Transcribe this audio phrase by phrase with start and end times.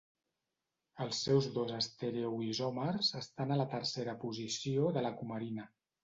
[1.03, 5.67] Els seus dos estereoisòmers estan a la tercera posició de la cumarina.